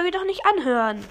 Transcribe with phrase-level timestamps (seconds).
[0.00, 1.04] Folge doch nicht anhören.